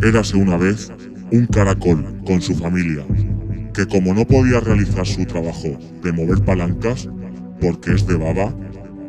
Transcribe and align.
Érase 0.00 0.36
una 0.36 0.56
vez 0.56 0.92
un 1.32 1.46
caracol 1.46 2.22
con 2.24 2.40
su 2.40 2.54
familia, 2.54 3.04
que 3.74 3.84
como 3.84 4.14
no 4.14 4.24
podía 4.24 4.60
realizar 4.60 5.04
su 5.04 5.24
trabajo 5.24 5.76
de 6.04 6.12
mover 6.12 6.40
palancas, 6.44 7.08
porque 7.60 7.94
es 7.94 8.06
de 8.06 8.16
baba, 8.16 8.54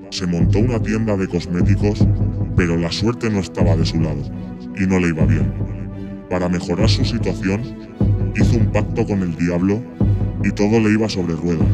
se 0.10 0.26
montó 0.26 0.58
una 0.58 0.82
tienda 0.82 1.16
de 1.16 1.28
cosméticos, 1.28 2.08
pero 2.56 2.76
la 2.76 2.92
suerte 2.92 3.30
no 3.30 3.40
estaba 3.40 3.76
de 3.76 3.86
su 3.86 4.02
lado 4.02 4.24
y 4.80 4.88
no 4.88 5.00
le 5.00 5.10
iba 5.10 5.26
bien. 5.26 5.54
Para 6.28 6.50
mejorar 6.50 6.90
su 6.90 7.06
situación, 7.06 7.62
hizo 8.36 8.58
un 8.58 8.72
pacto 8.72 9.06
con 9.06 9.22
el 9.22 9.36
diablo 9.36 9.80
y 10.44 10.50
todo 10.52 10.80
le 10.80 10.92
iba 10.92 11.08
sobre 11.08 11.36
ruedas. 11.36 11.68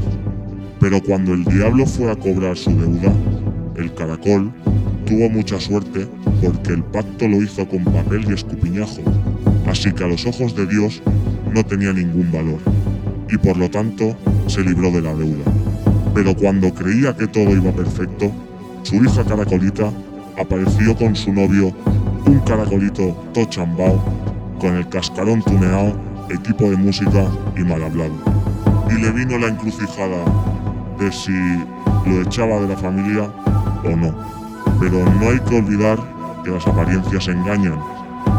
Pero 0.81 1.01
cuando 1.01 1.33
el 1.33 1.45
diablo 1.45 1.85
fue 1.85 2.11
a 2.11 2.17
cobrar 2.17 2.57
su 2.57 2.71
deuda, 2.71 3.13
el 3.77 3.93
caracol 3.93 4.51
tuvo 5.05 5.29
mucha 5.29 5.59
suerte 5.59 6.07
porque 6.43 6.73
el 6.73 6.83
pacto 6.83 7.27
lo 7.27 7.41
hizo 7.41 7.67
con 7.67 7.83
papel 7.83 8.25
y 8.27 8.33
escupiñajo, 8.33 9.01
así 9.67 9.91
que 9.93 10.03
a 10.03 10.07
los 10.07 10.25
ojos 10.25 10.55
de 10.55 10.65
Dios 10.65 11.01
no 11.53 11.63
tenía 11.63 11.93
ningún 11.93 12.31
valor, 12.31 12.59
y 13.29 13.37
por 13.37 13.55
lo 13.57 13.69
tanto 13.69 14.15
se 14.47 14.61
libró 14.61 14.91
de 14.91 15.01
la 15.01 15.13
deuda. 15.13 15.45
Pero 16.13 16.35
cuando 16.35 16.73
creía 16.73 17.15
que 17.15 17.27
todo 17.27 17.51
iba 17.51 17.71
perfecto, 17.71 18.31
su 18.83 18.95
hija 18.95 19.23
Caracolita 19.23 19.91
apareció 20.39 20.95
con 20.95 21.15
su 21.15 21.31
novio, 21.31 21.71
un 22.25 22.39
caracolito 22.39 23.15
tochambao, 23.33 24.03
con 24.59 24.75
el 24.75 24.87
cascarón 24.89 25.41
tuneado, 25.43 25.95
equipo 26.29 26.69
de 26.69 26.77
música 26.77 27.27
y 27.57 27.61
mal 27.61 27.83
hablado. 27.83 28.15
Y 28.89 29.01
le 29.01 29.11
vino 29.11 29.37
la 29.37 29.47
encrucijada 29.47 30.23
de 30.99 31.11
si 31.11 31.31
lo 32.05 32.21
echaba 32.21 32.59
de 32.61 32.67
la 32.69 32.77
familia 32.77 33.29
o 33.83 33.95
no. 33.95 34.44
Pero 34.79 35.03
no 35.03 35.29
hay 35.29 35.39
que 35.39 35.57
olvidar 35.57 35.97
que 36.43 36.51
las 36.51 36.67
apariencias 36.67 37.27
engañan, 37.27 37.79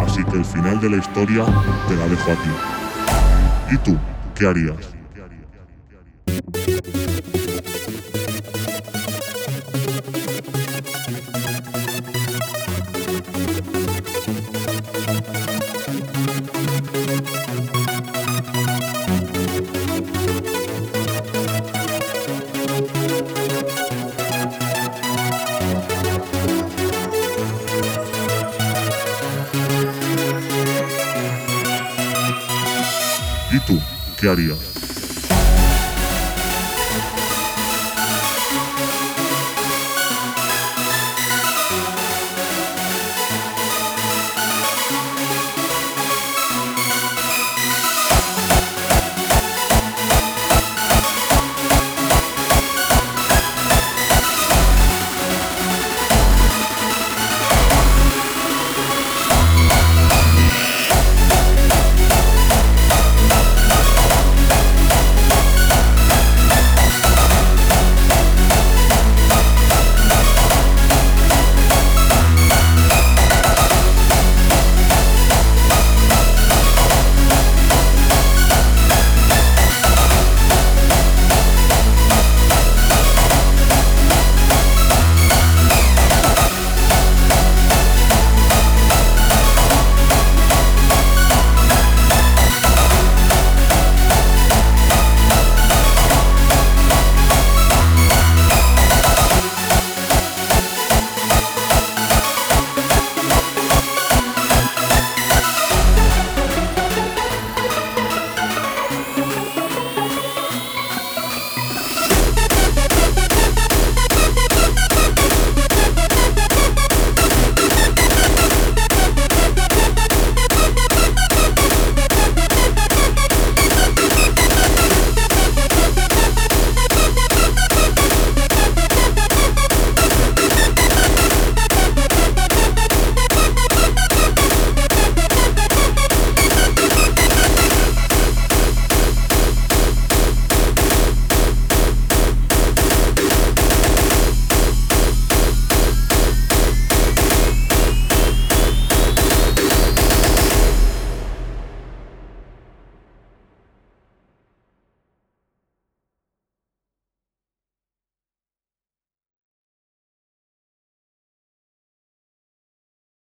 así 0.00 0.22
que 0.24 0.36
el 0.36 0.44
final 0.44 0.80
de 0.80 0.90
la 0.90 0.96
historia 0.96 1.44
te 1.88 1.96
la 1.96 2.06
dejo 2.08 2.32
a 2.32 2.34
ti. 2.34 3.74
¿Y 3.74 3.78
tú? 3.78 3.96
¿Qué 4.34 4.46
harías? 4.46 4.95
¿Y 33.52 33.60
tú? 33.60 33.80
¿Qué 34.18 34.28
harías? 34.28 34.75